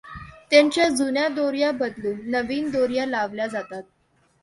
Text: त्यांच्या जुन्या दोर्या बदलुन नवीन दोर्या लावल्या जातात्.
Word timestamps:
त्यांच्या 0.51 0.87
जुन्या 0.89 1.27
दोर्या 1.27 1.71
बदलुन 1.71 2.19
नवीन 2.31 2.69
दोर्या 2.69 3.05
लावल्या 3.05 3.47
जातात्. 3.47 3.85